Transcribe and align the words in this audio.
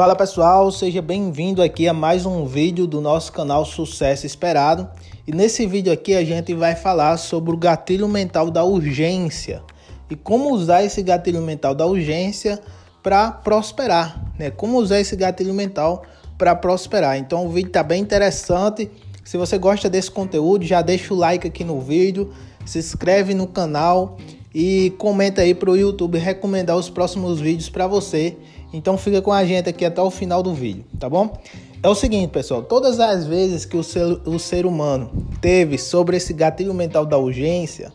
Fala 0.00 0.16
pessoal, 0.16 0.72
seja 0.72 1.02
bem-vindo 1.02 1.62
aqui 1.62 1.86
a 1.86 1.92
mais 1.92 2.24
um 2.24 2.46
vídeo 2.46 2.86
do 2.86 3.02
nosso 3.02 3.30
canal 3.30 3.66
Sucesso 3.66 4.24
Esperado. 4.24 4.88
E 5.26 5.30
nesse 5.30 5.66
vídeo 5.66 5.92
aqui 5.92 6.14
a 6.14 6.24
gente 6.24 6.54
vai 6.54 6.74
falar 6.74 7.18
sobre 7.18 7.52
o 7.52 7.56
gatilho 7.58 8.08
mental 8.08 8.50
da 8.50 8.64
urgência 8.64 9.62
e 10.08 10.16
como 10.16 10.54
usar 10.54 10.82
esse 10.82 11.02
gatilho 11.02 11.42
mental 11.42 11.74
da 11.74 11.84
urgência 11.84 12.58
para 13.02 13.30
prosperar, 13.30 14.24
né? 14.38 14.50
Como 14.50 14.78
usar 14.78 15.00
esse 15.00 15.14
gatilho 15.14 15.52
mental 15.52 16.02
para 16.38 16.54
prosperar. 16.54 17.18
Então 17.18 17.44
o 17.44 17.50
vídeo 17.50 17.70
tá 17.70 17.82
bem 17.82 18.00
interessante. 18.00 18.90
Se 19.22 19.36
você 19.36 19.58
gosta 19.58 19.90
desse 19.90 20.10
conteúdo, 20.10 20.64
já 20.64 20.80
deixa 20.80 21.12
o 21.12 21.16
like 21.18 21.46
aqui 21.46 21.62
no 21.62 21.78
vídeo, 21.78 22.32
se 22.64 22.78
inscreve 22.78 23.34
no 23.34 23.46
canal 23.46 24.16
e 24.54 24.90
comenta 24.98 25.42
aí 25.42 25.54
para 25.54 25.70
o 25.70 25.76
YouTube 25.76 26.18
recomendar 26.18 26.76
os 26.76 26.90
próximos 26.90 27.40
vídeos 27.40 27.68
para 27.68 27.86
você. 27.86 28.36
Então 28.72 28.96
fica 28.96 29.20
com 29.20 29.32
a 29.32 29.44
gente 29.44 29.68
aqui 29.68 29.84
até 29.84 30.00
o 30.00 30.10
final 30.10 30.42
do 30.42 30.54
vídeo, 30.54 30.84
tá 30.98 31.08
bom? 31.08 31.36
É 31.82 31.88
o 31.88 31.94
seguinte, 31.94 32.30
pessoal, 32.30 32.62
todas 32.62 33.00
as 33.00 33.26
vezes 33.26 33.64
que 33.64 33.76
o 33.76 33.82
ser, 33.82 34.04
o 34.26 34.38
ser 34.38 34.66
humano 34.66 35.10
teve 35.40 35.78
sobre 35.78 36.16
esse 36.16 36.32
gatilho 36.32 36.74
mental 36.74 37.06
da 37.06 37.16
urgência, 37.16 37.92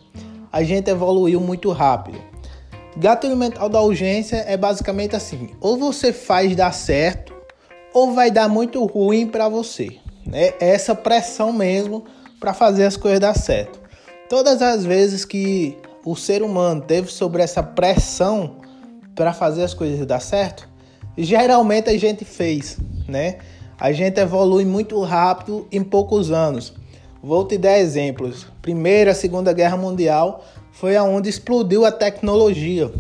a 0.51 0.63
gente 0.63 0.89
evoluiu 0.89 1.39
muito 1.39 1.71
rápido. 1.71 2.17
Gatilho 2.97 3.35
mental 3.35 3.69
da 3.69 3.81
urgência 3.81 4.37
é 4.47 4.57
basicamente 4.57 5.15
assim: 5.15 5.49
ou 5.59 5.77
você 5.77 6.11
faz 6.11 6.55
dar 6.55 6.71
certo, 6.71 7.33
ou 7.93 8.13
vai 8.13 8.31
dar 8.31 8.49
muito 8.49 8.83
ruim 8.85 9.27
para 9.27 9.47
você. 9.47 9.97
Né? 10.25 10.53
É 10.59 10.69
essa 10.69 10.95
pressão 10.95 11.53
mesmo 11.53 12.05
para 12.39 12.53
fazer 12.53 12.85
as 12.85 12.97
coisas 12.97 13.19
dar 13.19 13.35
certo. 13.35 13.79
Todas 14.29 14.61
as 14.61 14.83
vezes 14.83 15.23
que 15.23 15.77
o 16.05 16.15
ser 16.15 16.43
humano 16.43 16.81
teve 16.81 17.11
sobre 17.11 17.41
essa 17.41 17.63
pressão 17.63 18.57
para 19.15 19.33
fazer 19.33 19.63
as 19.63 19.73
coisas 19.73 20.05
dar 20.05 20.19
certo, 20.19 20.69
geralmente 21.17 21.89
a 21.89 21.97
gente 21.97 22.23
fez, 22.23 22.77
né? 23.07 23.39
A 23.77 23.91
gente 23.91 24.19
evolui 24.19 24.63
muito 24.63 25.01
rápido 25.01 25.67
em 25.71 25.83
poucos 25.83 26.31
anos. 26.31 26.73
Vou 27.21 27.45
te 27.45 27.57
dar 27.57 27.77
exemplos. 27.79 28.45
Primeira, 28.61 29.13
Segunda 29.13 29.51
Guerra 29.51 29.75
Mundial 29.75 30.45
foi 30.71 30.95
aonde 30.95 31.27
explodiu 31.27 31.85
a 31.85 31.91
tecnologia. 31.91 32.91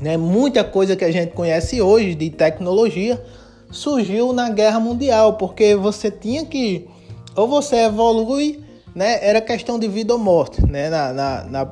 Né? 0.00 0.16
Muita 0.16 0.64
coisa 0.64 0.96
que 0.96 1.04
a 1.04 1.10
gente 1.10 1.32
conhece 1.32 1.80
hoje 1.80 2.14
de 2.14 2.28
tecnologia 2.28 3.22
surgiu 3.70 4.32
na 4.32 4.50
Guerra 4.50 4.80
Mundial, 4.80 5.34
porque 5.34 5.74
você 5.74 6.10
tinha 6.10 6.44
que 6.44 6.88
ou 7.34 7.46
você 7.46 7.84
evolui 7.84 8.65
né, 8.96 9.18
era 9.20 9.42
questão 9.42 9.78
de 9.78 9.86
vida 9.86 10.14
ou 10.14 10.18
morte. 10.18 10.64
Né? 10.66 10.88
Na, 10.88 11.12
na, 11.12 11.44
na 11.44 11.66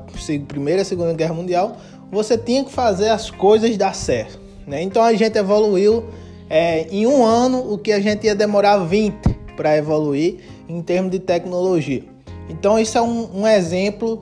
Primeira 0.47 0.83
e 0.83 0.85
Segunda 0.85 1.11
Guerra 1.11 1.33
Mundial, 1.33 1.75
você 2.11 2.37
tinha 2.37 2.63
que 2.63 2.71
fazer 2.71 3.09
as 3.09 3.31
coisas 3.31 3.75
dar 3.75 3.95
certo. 3.95 4.39
Né? 4.67 4.83
Então 4.83 5.01
a 5.01 5.11
gente 5.15 5.35
evoluiu 5.35 6.05
é, 6.47 6.85
em 6.91 7.07
um 7.07 7.25
ano 7.25 7.73
o 7.73 7.79
que 7.79 7.91
a 7.91 7.99
gente 7.99 8.27
ia 8.27 8.35
demorar 8.35 8.77
20 8.77 9.15
para 9.57 9.75
evoluir 9.75 10.37
em 10.69 10.79
termos 10.83 11.11
de 11.11 11.17
tecnologia. 11.17 12.03
Então 12.47 12.77
isso 12.77 12.95
é 12.95 13.01
um, 13.01 13.41
um 13.41 13.47
exemplo 13.47 14.21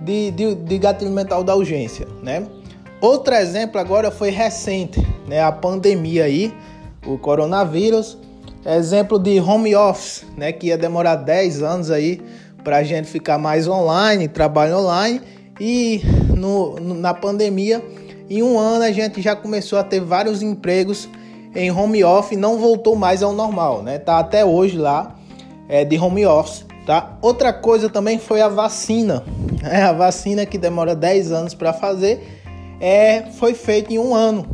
de, 0.00 0.30
de, 0.30 0.54
de, 0.54 0.78
gatilho 0.78 1.10
mental 1.10 1.44
da 1.44 1.54
urgência. 1.54 2.08
Né? 2.22 2.46
Outro 2.98 3.34
exemplo 3.34 3.78
agora 3.78 4.10
foi 4.10 4.30
recente, 4.30 5.06
né? 5.26 5.42
a 5.42 5.52
pandemia 5.52 6.24
aí, 6.24 6.54
o 7.06 7.18
coronavírus 7.18 8.16
Exemplo 8.66 9.18
de 9.18 9.40
home 9.40 9.74
office, 9.74 10.24
né, 10.36 10.52
que 10.52 10.68
ia 10.68 10.78
demorar 10.78 11.16
10 11.16 11.62
anos 11.62 11.90
aí 11.90 12.20
para 12.64 12.78
a 12.78 12.82
gente 12.82 13.08
ficar 13.08 13.38
mais 13.38 13.68
online, 13.68 14.28
trabalho 14.28 14.78
online. 14.78 15.20
E 15.60 16.02
no, 16.36 16.78
na 16.80 17.14
pandemia, 17.14 17.82
em 18.28 18.42
um 18.42 18.58
ano 18.58 18.84
a 18.84 18.92
gente 18.92 19.22
já 19.22 19.34
começou 19.34 19.78
a 19.78 19.84
ter 19.84 20.00
vários 20.00 20.42
empregos 20.42 21.08
em 21.54 21.70
home 21.70 22.04
office, 22.04 22.38
não 22.38 22.58
voltou 22.58 22.94
mais 22.94 23.22
ao 23.22 23.32
normal, 23.32 23.82
né? 23.82 23.98
Tá 23.98 24.18
até 24.18 24.44
hoje 24.44 24.76
lá 24.76 25.16
é, 25.68 25.84
de 25.84 25.98
home 25.98 26.26
office, 26.26 26.64
tá? 26.86 27.16
Outra 27.22 27.52
coisa 27.52 27.88
também 27.88 28.18
foi 28.18 28.40
a 28.40 28.48
vacina. 28.48 29.24
É, 29.60 29.82
a 29.82 29.92
vacina 29.92 30.46
que 30.46 30.56
demora 30.56 30.94
10 30.94 31.32
anos 31.32 31.52
para 31.52 31.72
fazer, 31.72 32.44
é, 32.80 33.24
foi 33.32 33.54
feita 33.54 33.92
em 33.92 33.98
um 33.98 34.14
ano. 34.14 34.46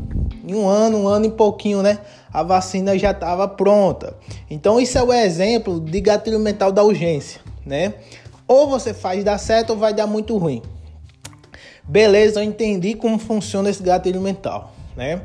Em 0.46 0.54
um 0.54 0.66
ano, 0.66 0.98
um 0.98 1.08
ano 1.08 1.26
e 1.26 1.30
pouquinho, 1.30 1.82
né? 1.82 1.98
A 2.34 2.42
vacina 2.42 2.98
já 2.98 3.12
estava 3.12 3.46
pronta. 3.46 4.16
Então 4.50 4.80
isso 4.80 4.98
é 4.98 5.02
o 5.04 5.12
exemplo 5.12 5.78
de 5.78 6.00
gatilho 6.00 6.40
mental 6.40 6.72
da 6.72 6.82
urgência, 6.82 7.40
né? 7.64 7.94
Ou 8.48 8.68
você 8.68 8.92
faz 8.92 9.22
dar 9.22 9.38
certo 9.38 9.70
ou 9.70 9.76
vai 9.76 9.94
dar 9.94 10.08
muito 10.08 10.36
ruim. 10.36 10.60
Beleza, 11.84 12.40
eu 12.40 12.44
entendi 12.44 12.94
como 12.94 13.18
funciona 13.18 13.70
esse 13.70 13.82
gatilho 13.84 14.20
mental, 14.20 14.72
né? 14.96 15.22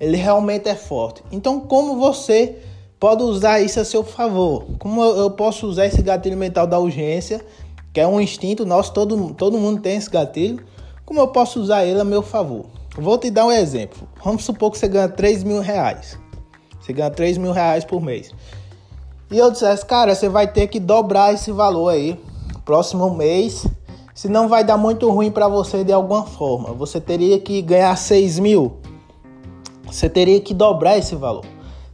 Ele 0.00 0.16
realmente 0.16 0.68
é 0.68 0.74
forte. 0.74 1.22
Então, 1.30 1.60
como 1.60 1.96
você 1.96 2.56
pode 2.98 3.22
usar 3.22 3.60
isso 3.60 3.78
a 3.78 3.84
seu 3.84 4.02
favor? 4.02 4.66
Como 4.80 5.02
eu 5.02 5.30
posso 5.30 5.66
usar 5.66 5.86
esse 5.86 6.02
gatilho 6.02 6.36
mental 6.36 6.66
da 6.66 6.78
urgência, 6.78 7.40
que 7.92 8.00
é 8.00 8.06
um 8.06 8.20
instinto 8.20 8.66
nosso, 8.66 8.92
todo, 8.92 9.32
todo 9.34 9.58
mundo 9.58 9.80
tem 9.80 9.96
esse 9.96 10.10
gatilho. 10.10 10.64
Como 11.04 11.20
eu 11.20 11.28
posso 11.28 11.60
usar 11.60 11.84
ele 11.84 12.00
a 12.00 12.04
meu 12.04 12.22
favor? 12.22 12.66
Vou 12.96 13.16
te 13.16 13.30
dar 13.30 13.46
um 13.46 13.52
exemplo. 13.52 14.08
Vamos 14.24 14.44
supor 14.44 14.72
que 14.72 14.78
você 14.78 14.88
ganha 14.88 15.08
3 15.08 15.44
mil 15.44 15.60
reais. 15.60 16.18
Você 16.88 16.94
ganha 16.94 17.10
3 17.10 17.36
mil 17.36 17.52
reais 17.52 17.84
por 17.84 18.00
mês. 18.00 18.32
E 19.30 19.36
eu 19.36 19.50
dissesse, 19.50 19.84
cara, 19.84 20.14
você 20.14 20.26
vai 20.26 20.50
ter 20.50 20.68
que 20.68 20.80
dobrar 20.80 21.34
esse 21.34 21.52
valor 21.52 21.90
aí 21.90 22.18
próximo 22.64 23.10
mês. 23.14 23.66
Senão 24.14 24.48
vai 24.48 24.64
dar 24.64 24.78
muito 24.78 25.10
ruim 25.10 25.30
para 25.30 25.46
você 25.48 25.84
de 25.84 25.92
alguma 25.92 26.24
forma. 26.24 26.72
Você 26.72 26.98
teria 26.98 27.38
que 27.38 27.60
ganhar 27.60 27.94
6 27.94 28.38
mil. 28.38 28.78
Você 29.84 30.08
teria 30.08 30.40
que 30.40 30.54
dobrar 30.54 30.96
esse 30.96 31.14
valor. 31.14 31.44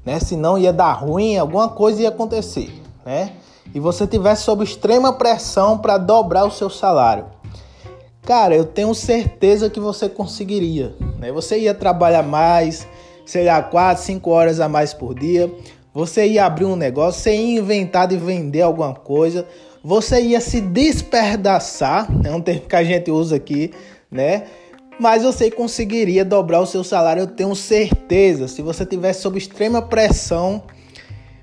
Né? 0.06 0.21
Senão 0.21 0.56
ia 0.56 0.72
dar 0.72 0.93
ruim, 0.93 1.37
alguma 1.38 1.69
coisa 1.69 2.03
ia 2.03 2.09
acontecer. 2.10 2.72
Né? 3.04 3.33
E 3.75 3.81
você 3.81 4.06
tivesse 4.06 4.44
sob 4.44 4.62
extrema 4.62 5.12
pressão 5.12 5.77
para 5.77 5.99
dobrar 5.99 6.44
o 6.44 6.53
seu 6.53 6.71
salário. 6.71 7.25
Cara, 8.22 8.54
eu 8.54 8.65
tenho 8.65 8.94
certeza 8.94 9.69
que 9.69 9.81
você 9.81 10.09
conseguiria. 10.09 10.94
Né? 11.19 11.33
Você 11.33 11.59
ia 11.59 11.75
trabalhar 11.75 12.22
mais, 12.22 12.87
sei 13.24 13.44
lá, 13.44 13.62
4, 13.62 14.02
5 14.02 14.30
horas 14.30 14.60
a 14.60 14.68
mais 14.68 14.92
por 14.92 15.14
dia. 15.14 15.50
Você 15.92 16.26
ia 16.26 16.44
abrir 16.44 16.64
um 16.64 16.76
negócio, 16.76 17.20
você 17.20 17.34
ia 17.34 17.60
inventar 17.60 18.08
de 18.08 18.16
vender 18.16 18.62
alguma 18.62 18.94
coisa, 18.94 19.46
você 19.82 20.20
ia 20.20 20.40
se 20.40 20.60
desperdaçar, 20.60 22.08
é 22.24 22.30
um 22.30 22.40
termo 22.40 22.62
que 22.62 22.74
a 22.74 22.82
gente 22.82 23.10
usa 23.10 23.36
aqui, 23.36 23.70
né? 24.10 24.44
Mas 24.98 25.22
você 25.22 25.50
conseguiria 25.50 26.24
dobrar 26.24 26.60
o 26.60 26.66
seu 26.66 26.82
salário, 26.84 27.22
eu 27.22 27.26
tenho 27.26 27.54
certeza. 27.54 28.48
Se 28.48 28.62
você 28.62 28.86
tivesse 28.86 29.22
sob 29.22 29.38
extrema 29.38 29.82
pressão, 29.82 30.62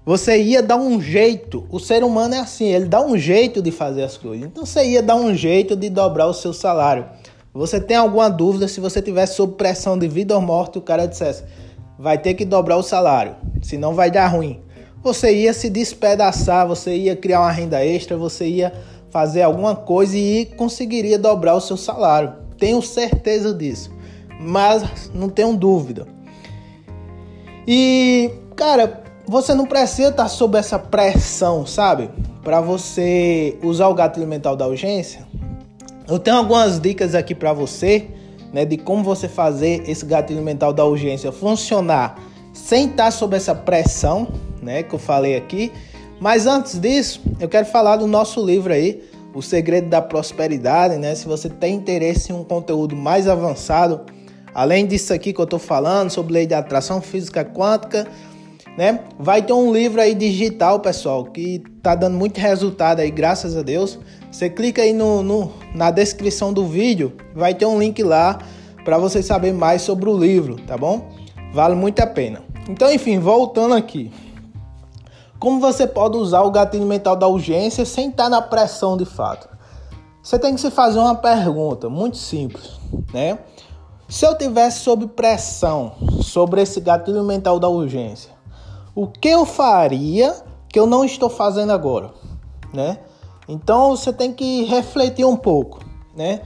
você 0.06 0.42
ia 0.42 0.64
dar 0.64 0.78
um 0.78 1.02
jeito. 1.02 1.66
O 1.70 1.80
ser 1.80 2.04
humano 2.04 2.34
é 2.34 2.40
assim, 2.40 2.66
ele 2.74 2.86
dá 2.86 3.06
um 3.06 3.18
jeito 3.18 3.62
de 3.62 3.72
fazer 3.72 4.04
as 4.04 4.18
coisas. 4.18 4.48
Então 4.48 4.66
você 4.66 4.84
ia 4.86 5.04
dar 5.04 5.16
um 5.16 5.34
jeito 5.36 5.76
de 5.76 5.90
dobrar 5.90 6.28
o 6.28 6.34
seu 6.34 6.54
salário. 6.54 7.06
Você 7.54 7.80
tem 7.80 7.98
alguma 7.98 8.30
dúvida 8.30 8.68
se 8.68 8.80
você 8.80 9.02
tivesse 9.02 9.36
sob 9.36 9.56
pressão 9.56 9.98
de 9.98 10.08
vida 10.08 10.34
ou 10.34 10.42
morte, 10.42 10.78
o 10.78 10.82
cara 10.82 11.06
dissesse: 11.06 11.44
vai 12.02 12.18
ter 12.18 12.34
que 12.34 12.44
dobrar 12.44 12.78
o 12.78 12.84
salário, 12.84 13.36
senão 13.62 13.94
vai 13.94 14.10
dar 14.10 14.26
ruim. 14.26 14.60
Você 15.04 15.32
ia 15.34 15.54
se 15.54 15.70
despedaçar, 15.70 16.68
você 16.68 16.96
ia 16.96 17.16
criar 17.16 17.42
uma 17.42 17.52
renda 17.52 17.86
extra, 17.86 18.18
você 18.18 18.48
ia 18.48 18.74
fazer 19.12 19.44
alguma 19.44 19.76
coisa 19.76 20.18
e 20.18 20.46
conseguiria 20.46 21.20
dobrar 21.20 21.54
o 21.54 21.62
seu 21.62 21.78
salário. 21.78 22.34
Tenho 22.58 22.82
certeza 22.82 23.54
disso, 23.54 23.92
mas 24.40 25.12
não 25.14 25.30
tenho 25.30 25.56
dúvida. 25.56 26.08
E, 27.68 28.32
cara, 28.56 29.04
você 29.28 29.54
não 29.54 29.68
precisa 29.68 30.10
estar 30.10 30.28
sob 30.28 30.58
essa 30.58 30.80
pressão, 30.80 31.68
sabe? 31.68 32.10
Para 32.44 32.62
você 32.62 33.60
usar 33.62 33.88
o 33.88 33.94
gatilho 33.94 34.28
mental 34.28 34.56
da 34.56 34.68
urgência. 34.68 35.28
Eu 36.10 36.18
tenho 36.18 36.38
algumas 36.38 36.80
dicas 36.80 37.14
aqui 37.14 37.36
para 37.36 37.54
você 37.54 38.08
né, 38.54 38.66
de 38.66 38.78
como 38.78 39.04
você 39.04 39.28
fazer 39.28 39.90
esse 39.90 40.06
gatilho 40.06 40.42
mental 40.42 40.74
da 40.74 40.86
urgência 40.86 41.32
funcionar 41.32 42.20
sem 42.54 42.88
estar 42.88 43.12
sob 43.12 43.36
essa 43.36 43.56
pressão, 43.56 44.28
né, 44.62 44.84
que 44.84 44.94
eu 44.94 45.00
falei 45.00 45.36
aqui. 45.36 45.72
Mas 46.20 46.46
antes 46.46 46.80
disso, 46.80 47.22
eu 47.40 47.50
quero 47.50 47.66
falar 47.66 47.96
do 47.96 48.06
nosso 48.06 48.46
livro 48.46 48.72
aí, 48.72 49.04
O 49.34 49.42
Segredo 49.42 49.90
da 49.90 50.02
Prosperidade, 50.02 50.98
né? 50.98 51.16
Se 51.16 51.26
você 51.26 51.50
tem 51.50 51.74
interesse 51.74 52.32
em 52.32 52.36
um 52.36 52.44
conteúdo 52.44 52.96
mais 52.96 53.28
avançado, 53.28 54.02
além 54.54 54.86
disso 54.86 55.14
aqui 55.14 55.34
que 55.34 55.42
eu 55.42 55.46
estou 55.46 55.58
falando 55.58 56.12
sobre 56.12 56.34
lei 56.34 56.46
de 56.46 56.54
atração 56.54 57.02
física 57.02 57.44
quântica, 57.44 58.06
né? 58.78 59.00
Vai 59.18 59.42
ter 59.42 59.54
um 59.54 59.74
livro 59.74 60.00
aí 60.00 60.14
digital, 60.14 60.80
pessoal, 60.80 61.26
que 61.26 61.64
tá 61.82 61.96
dando 61.96 62.18
muito 62.18 62.38
resultado 62.38 63.00
aí, 63.00 63.10
graças 63.10 63.58
a 63.58 63.64
Deus. 63.64 63.98
Você 64.32 64.50
clica 64.50 64.82
aí 64.82 64.94
no, 64.94 65.22
no 65.22 65.52
na 65.76 65.92
descrição 65.92 66.54
do 66.54 66.66
vídeo, 66.66 67.14
vai 67.36 67.54
ter 67.54 67.66
um 67.66 67.78
link 67.78 68.02
lá 68.02 68.40
para 68.86 68.98
você 68.98 69.22
saber 69.22 69.54
mais 69.54 69.82
sobre 69.82 70.10
o 70.10 70.18
livro, 70.18 70.56
tá 70.66 70.78
bom? 70.78 71.10
Vale 71.54 71.76
muito 71.76 72.00
a 72.00 72.08
pena. 72.08 72.42
Então, 72.70 72.92
enfim, 72.92 73.20
voltando 73.20 73.74
aqui. 73.74 74.12
Como 75.40 75.60
você 75.60 75.88
pode 75.88 76.18
usar 76.18 76.42
o 76.42 76.52
gatilho 76.52 76.86
mental 76.86 77.16
da 77.16 77.28
urgência 77.28 77.84
sem 77.84 78.10
estar 78.10 78.30
na 78.30 78.42
pressão 78.42 78.96
de 78.96 79.06
fato? 79.06 79.50
Você 80.22 80.38
tem 80.38 80.54
que 80.54 80.62
se 80.62 80.70
fazer 80.70 81.00
uma 81.00 81.16
pergunta 81.16 81.90
muito 81.90 82.18
simples, 82.18 82.80
né? 83.12 83.40
Se 84.08 84.26
eu 84.26 84.38
tivesse 84.38 84.82
sob 84.82 85.08
pressão 85.08 85.94
sobre 86.22 86.62
esse 86.62 86.80
gatilho 86.80 87.24
mental 87.24 87.60
da 87.60 87.68
urgência, 87.68 88.32
o 88.94 89.08
que 89.08 89.30
eu 89.30 89.46
faria 89.46 90.36
que 90.70 90.80
eu 90.80 90.86
não 90.86 91.04
estou 91.04 91.30
fazendo 91.30 91.72
agora, 91.72 92.12
né? 92.74 93.00
Então 93.52 93.98
você 93.98 94.14
tem 94.14 94.32
que 94.32 94.64
refletir 94.64 95.26
um 95.26 95.36
pouco, 95.36 95.82
né? 96.16 96.40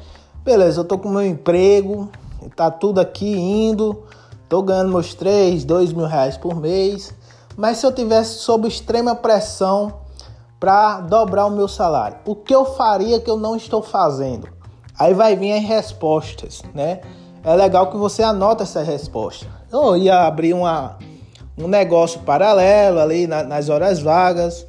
Beleza, 0.43 0.79
eu 0.81 0.83
tô 0.83 0.97
com 0.97 1.07
meu 1.07 1.23
emprego, 1.23 2.09
tá 2.55 2.71
tudo 2.71 2.99
aqui 2.99 3.31
indo, 3.31 4.03
tô 4.49 4.63
ganhando 4.63 4.89
meus 4.89 5.13
3, 5.13 5.63
2 5.65 5.93
mil 5.93 6.07
reais 6.07 6.35
por 6.35 6.55
mês, 6.55 7.13
mas 7.55 7.77
se 7.77 7.85
eu 7.85 7.91
tivesse 7.91 8.39
sob 8.39 8.67
extrema 8.67 9.13
pressão 9.13 9.99
para 10.59 10.99
dobrar 11.01 11.45
o 11.45 11.51
meu 11.51 11.67
salário, 11.67 12.17
o 12.25 12.35
que 12.35 12.55
eu 12.55 12.65
faria 12.65 13.19
que 13.19 13.29
eu 13.29 13.37
não 13.37 13.55
estou 13.55 13.83
fazendo? 13.83 14.49
Aí 14.97 15.13
vai 15.13 15.35
vir 15.35 15.51
as 15.51 15.63
respostas, 15.63 16.63
né? 16.73 17.01
É 17.43 17.53
legal 17.53 17.91
que 17.91 17.97
você 17.97 18.23
anota 18.23 18.63
essa 18.63 18.81
resposta. 18.81 19.45
Eu 19.71 19.95
ia 19.95 20.25
abrir 20.25 20.53
uma, 20.53 20.97
um 21.55 21.67
negócio 21.67 22.21
paralelo 22.21 22.99
ali 22.99 23.27
na, 23.27 23.43
nas 23.43 23.69
horas 23.69 24.01
vagas, 24.01 24.65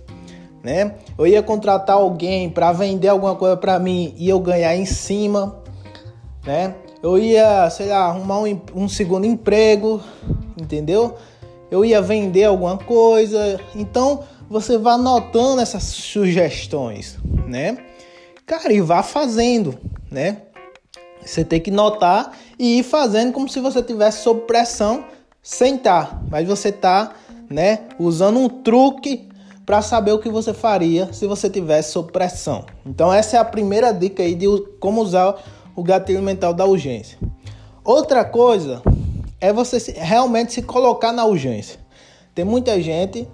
né? 0.67 0.97
Eu 1.17 1.27
ia 1.27 1.43
contratar 1.43 1.97
alguém 1.97 2.51
para 2.51 2.73
vender 2.73 3.09
alguma 3.09 3.37
coisa 3.37 3.57
para 3.57 3.79
mim 3.79 4.13
e 4.19 4.29
eu 4.29 4.41
ganhar 4.41 4.77
em 4.77 4.85
cima 4.85 5.63
né? 6.47 6.75
Eu 7.03 7.19
ia, 7.19 7.69
sei 7.71 7.89
lá, 7.89 8.07
arrumar 8.07 8.41
um, 8.41 8.61
um 8.75 8.89
segundo 8.89 9.27
emprego, 9.27 10.01
entendeu? 10.57 11.17
Eu 11.71 11.85
ia 11.85 12.01
vender 12.01 12.45
alguma 12.45 12.79
coisa. 12.79 13.61
Então, 13.75 14.25
você 14.49 14.79
vai 14.79 14.95
anotando 14.95 15.61
essas 15.61 15.83
sugestões, 15.83 17.19
né? 17.47 17.77
Cara, 18.47 18.73
e 18.73 18.81
vá 18.81 19.03
fazendo, 19.03 19.77
né? 20.11 20.43
Você 21.25 21.45
tem 21.45 21.61
que 21.61 21.73
notar 21.73 22.33
e 22.57 22.79
ir 22.79 22.83
fazendo 22.85 23.33
como 23.33 23.49
se 23.49 23.59
você 23.59 23.83
tivesse 23.83 24.23
sob 24.23 24.43
pressão, 24.43 25.05
sem 25.43 25.75
estar. 25.75 26.23
Mas 26.31 26.47
você 26.47 26.71
tá, 26.71 27.13
né, 27.51 27.81
usando 27.99 28.39
um 28.39 28.49
truque 28.49 29.29
para 29.67 29.83
saber 29.83 30.13
o 30.13 30.19
que 30.21 30.31
você 30.31 30.55
faria 30.55 31.13
se 31.13 31.27
você 31.27 31.51
tivesse 31.51 31.91
sob 31.91 32.13
pressão. 32.13 32.65
Então 32.87 33.13
essa 33.13 33.37
é 33.37 33.41
a 33.41 33.45
primeira 33.45 33.93
dica 33.93 34.23
aí 34.23 34.35
de 34.37 34.47
como 34.79 35.03
usar 35.03 35.35
o 35.75 35.83
gatilho 35.83 36.23
mental 36.23 36.55
da 36.55 36.65
urgência. 36.65 37.19
Outra 37.85 38.25
coisa 38.25 38.81
é 39.41 39.53
você 39.53 39.93
realmente 39.99 40.53
se 40.53 40.63
colocar 40.63 41.13
na 41.13 41.25
urgência. 41.25 41.79
Tem 42.35 42.45
muita 42.45 42.81
gente 42.81 43.29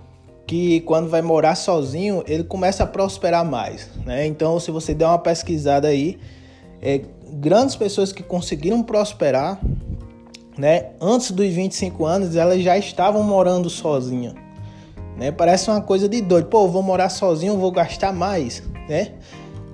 que 0.46 0.80
quando 0.80 1.08
vai 1.08 1.22
morar 1.22 1.54
sozinho, 1.54 2.22
ele 2.26 2.44
começa 2.44 2.84
a 2.84 2.86
prosperar 2.86 3.44
mais, 3.44 3.88
né? 4.04 4.26
Então, 4.26 4.58
se 4.58 4.70
você 4.70 4.92
der 4.92 5.06
uma 5.06 5.18
pesquisada 5.18 5.88
aí, 5.88 6.18
é, 6.80 7.00
grandes 7.32 7.76
pessoas 7.76 8.12
que 8.12 8.22
conseguiram 8.22 8.82
prosperar, 8.82 9.60
né, 10.58 10.90
antes 11.00 11.30
dos 11.30 11.46
25 11.46 12.04
anos, 12.04 12.36
elas 12.36 12.62
já 12.62 12.76
estavam 12.76 13.22
morando 13.22 13.70
sozinha, 13.70 14.34
né? 15.16 15.30
Parece 15.30 15.70
uma 15.70 15.80
coisa 15.80 16.08
de 16.08 16.20
doido. 16.20 16.46
Pô, 16.46 16.68
vou 16.68 16.82
morar 16.82 17.08
sozinho, 17.08 17.56
vou 17.56 17.70
gastar 17.70 18.12
mais, 18.12 18.62
né? 18.88 19.12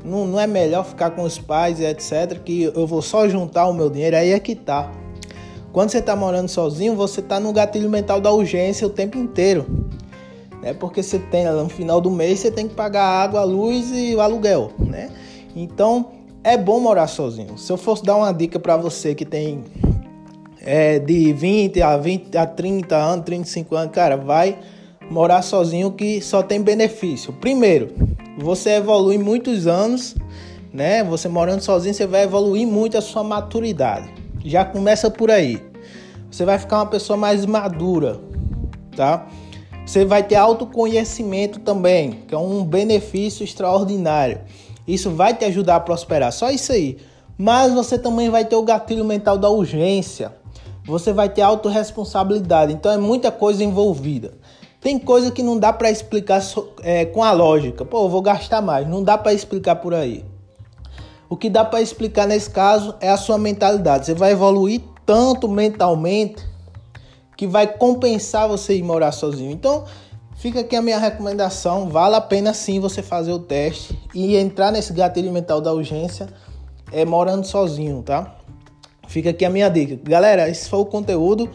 Não, 0.04 0.26
não 0.26 0.40
é 0.40 0.46
melhor 0.46 0.84
ficar 0.84 1.10
com 1.10 1.22
os 1.22 1.38
pais 1.38 1.80
etc. 1.80 2.40
Que 2.44 2.64
eu 2.64 2.86
vou 2.86 3.02
só 3.02 3.28
juntar 3.28 3.66
o 3.66 3.74
meu 3.74 3.90
dinheiro, 3.90 4.16
aí 4.16 4.32
é 4.32 4.38
que 4.38 4.54
tá. 4.54 4.90
Quando 5.72 5.90
você 5.90 6.00
tá 6.00 6.16
morando 6.16 6.48
sozinho, 6.48 6.96
você 6.96 7.20
tá 7.20 7.38
no 7.38 7.52
gatilho 7.52 7.90
mental 7.90 8.20
da 8.20 8.32
urgência 8.32 8.86
o 8.86 8.90
tempo 8.90 9.18
inteiro. 9.18 9.66
Né? 10.62 10.72
Porque 10.72 11.02
você 11.02 11.18
tem, 11.18 11.44
no 11.44 11.68
final 11.68 12.00
do 12.00 12.10
mês, 12.10 12.40
você 12.40 12.50
tem 12.50 12.66
que 12.66 12.74
pagar 12.74 13.04
a 13.04 13.22
água, 13.22 13.40
a 13.40 13.44
luz 13.44 13.90
e 13.92 14.14
o 14.14 14.20
aluguel, 14.20 14.72
né? 14.78 15.10
Então, 15.54 16.10
é 16.42 16.56
bom 16.56 16.80
morar 16.80 17.06
sozinho. 17.06 17.56
Se 17.58 17.70
eu 17.70 17.76
fosse 17.76 18.02
dar 18.02 18.16
uma 18.16 18.32
dica 18.32 18.58
para 18.58 18.76
você 18.76 19.14
que 19.14 19.24
tem 19.24 19.62
é, 20.60 20.98
de 20.98 21.32
20 21.32 21.80
a 21.82 21.96
20 21.96 22.36
a 22.36 22.46
30 22.46 22.96
anos, 22.96 23.24
35 23.24 23.76
anos, 23.76 23.92
cara, 23.92 24.16
vai 24.16 24.58
morar 25.10 25.42
sozinho 25.42 25.90
que 25.92 26.20
só 26.20 26.42
tem 26.42 26.60
benefício. 26.60 27.32
Primeiro, 27.32 27.88
você 28.38 28.70
evolui 28.70 29.18
muitos 29.18 29.66
anos, 29.66 30.14
né? 30.72 31.02
Você 31.04 31.28
morando 31.28 31.60
sozinho, 31.60 31.94
você 31.94 32.06
vai 32.06 32.24
evoluir 32.24 32.66
muito 32.66 32.96
a 32.96 33.00
sua 33.00 33.24
maturidade. 33.24 34.08
Já 34.44 34.64
começa 34.64 35.10
por 35.10 35.30
aí. 35.30 35.62
Você 36.30 36.44
vai 36.44 36.58
ficar 36.58 36.76
uma 36.76 36.86
pessoa 36.86 37.16
mais 37.16 37.46
madura, 37.46 38.20
tá? 38.94 39.26
Você 39.84 40.04
vai 40.04 40.22
ter 40.22 40.34
autoconhecimento 40.34 41.60
também, 41.60 42.22
que 42.28 42.34
é 42.34 42.38
um 42.38 42.62
benefício 42.62 43.42
extraordinário. 43.42 44.42
Isso 44.86 45.10
vai 45.10 45.34
te 45.34 45.44
ajudar 45.46 45.76
a 45.76 45.80
prosperar, 45.80 46.30
só 46.30 46.50
isso 46.50 46.72
aí. 46.72 46.98
Mas 47.36 47.72
você 47.72 47.98
também 47.98 48.28
vai 48.28 48.44
ter 48.44 48.56
o 48.56 48.62
gatilho 48.62 49.04
mental 49.04 49.38
da 49.38 49.48
urgência. 49.48 50.34
Você 50.84 51.12
vai 51.12 51.28
ter 51.28 51.42
autorresponsabilidade, 51.42 52.72
então 52.72 52.92
é 52.92 52.98
muita 52.98 53.30
coisa 53.30 53.64
envolvida. 53.64 54.32
Tem 54.80 54.98
coisa 54.98 55.30
que 55.30 55.42
não 55.42 55.58
dá 55.58 55.72
para 55.72 55.90
explicar 55.90 56.40
é, 56.82 57.04
com 57.04 57.22
a 57.22 57.32
lógica. 57.32 57.84
Pô, 57.84 58.08
vou 58.08 58.22
gastar 58.22 58.62
mais. 58.62 58.88
Não 58.88 59.02
dá 59.02 59.18
para 59.18 59.32
explicar 59.32 59.76
por 59.76 59.92
aí. 59.92 60.24
O 61.28 61.36
que 61.36 61.50
dá 61.50 61.64
para 61.64 61.82
explicar 61.82 62.26
nesse 62.26 62.48
caso 62.48 62.94
é 63.00 63.08
a 63.08 63.16
sua 63.16 63.36
mentalidade. 63.36 64.06
Você 64.06 64.14
vai 64.14 64.32
evoluir 64.32 64.80
tanto 65.04 65.48
mentalmente 65.48 66.42
que 67.36 67.46
vai 67.46 67.66
compensar 67.66 68.48
você 68.48 68.76
ir 68.76 68.82
morar 68.82 69.12
sozinho. 69.12 69.50
Então, 69.50 69.84
fica 70.36 70.60
aqui 70.60 70.74
a 70.74 70.82
minha 70.82 70.98
recomendação. 70.98 71.88
Vale 71.88 72.14
a 72.14 72.20
pena 72.20 72.54
sim 72.54 72.80
você 72.80 73.02
fazer 73.02 73.32
o 73.32 73.38
teste 73.38 73.98
e 74.14 74.36
entrar 74.36 74.72
nesse 74.72 74.92
gatilho 74.92 75.32
mental 75.32 75.60
da 75.60 75.72
urgência 75.72 76.28
é 76.90 77.04
morando 77.04 77.46
sozinho, 77.46 78.02
tá? 78.02 78.36
Fica 79.06 79.30
aqui 79.30 79.44
a 79.44 79.50
minha 79.50 79.68
dica. 79.68 79.98
Galera, 80.02 80.48
esse 80.48 80.68
foi 80.68 80.78
o 80.78 80.84
conteúdo. 80.84 81.50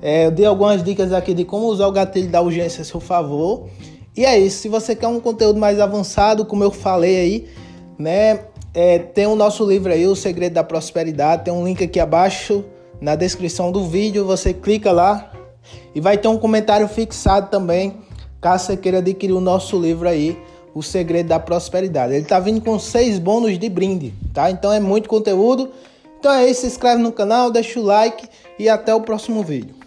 É, 0.00 0.26
eu 0.26 0.30
dei 0.30 0.46
algumas 0.46 0.82
dicas 0.82 1.12
aqui 1.12 1.34
de 1.34 1.44
como 1.44 1.66
usar 1.66 1.86
o 1.86 1.92
gatilho 1.92 2.28
da 2.28 2.40
urgência 2.40 2.82
a 2.82 2.84
seu 2.84 3.00
favor. 3.00 3.68
E 4.16 4.24
é 4.24 4.38
isso. 4.38 4.58
Se 4.58 4.68
você 4.68 4.94
quer 4.94 5.08
um 5.08 5.20
conteúdo 5.20 5.58
mais 5.58 5.80
avançado, 5.80 6.44
como 6.44 6.62
eu 6.64 6.70
falei 6.70 7.16
aí, 7.16 7.48
né? 7.98 8.40
É, 8.72 8.98
tem 8.98 9.26
o 9.26 9.34
nosso 9.34 9.64
livro 9.64 9.92
aí, 9.92 10.06
O 10.06 10.14
Segredo 10.14 10.52
da 10.52 10.64
Prosperidade. 10.64 11.44
Tem 11.44 11.52
um 11.52 11.64
link 11.64 11.82
aqui 11.82 11.98
abaixo 11.98 12.64
na 13.00 13.14
descrição 13.14 13.72
do 13.72 13.84
vídeo. 13.84 14.24
Você 14.26 14.52
clica 14.52 14.92
lá 14.92 15.32
e 15.94 16.00
vai 16.00 16.18
ter 16.18 16.28
um 16.28 16.38
comentário 16.38 16.86
fixado 16.86 17.50
também, 17.50 17.94
caso 18.40 18.66
você 18.66 18.76
queira 18.76 18.98
adquirir 18.98 19.32
o 19.32 19.40
nosso 19.40 19.80
livro 19.80 20.08
aí, 20.08 20.38
O 20.74 20.82
Segredo 20.82 21.30
da 21.30 21.40
Prosperidade. 21.40 22.14
Ele 22.14 22.24
tá 22.24 22.38
vindo 22.38 22.60
com 22.60 22.78
seis 22.78 23.18
bônus 23.18 23.58
de 23.58 23.68
brinde, 23.68 24.12
tá? 24.32 24.50
Então 24.50 24.72
é 24.72 24.78
muito 24.78 25.08
conteúdo. 25.08 25.70
Então 26.18 26.32
é 26.32 26.50
isso, 26.50 26.62
se 26.62 26.66
inscreve 26.66 27.02
no 27.02 27.12
canal, 27.12 27.50
deixa 27.50 27.78
o 27.78 27.82
like 27.82 28.28
e 28.58 28.68
até 28.68 28.94
o 28.94 29.00
próximo 29.00 29.42
vídeo. 29.42 29.85